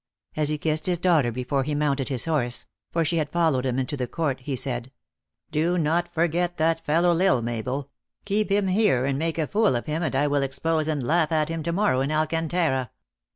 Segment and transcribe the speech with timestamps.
[0.35, 3.77] As he kissed his daughter before he mounted his horse for she had followed him
[3.77, 4.91] into the court he said:"
[5.51, 7.91] Do not forget that fellow L Isle, Mabel;
[8.25, 11.31] keep him here, and make a fool of him, and I will expose and laugh
[11.31, 12.89] at him to morrow in Alcan tara."